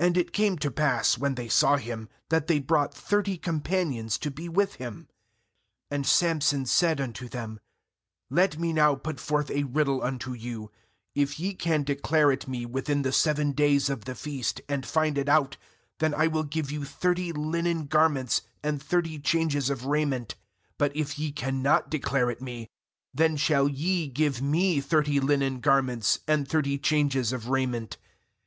[0.00, 4.30] uAnd it came to pass, when they saw him, that they brought thirty companions to
[4.30, 5.08] be with him.
[5.92, 7.60] ^And Samson said unto them:
[8.30, 10.70] 'Let me now put forth a riddle unto you;
[11.14, 15.18] if ye can declare it me within the seven days of the feast, and find
[15.18, 15.58] it out,
[15.98, 20.34] then I will give you thirty linen garments and thirty changes of raiment;
[20.80, 22.70] Mbut if ye cannot declare it me,
[23.12, 27.98] then shall ye give me thirty linen garments and thirty changes of raiment.'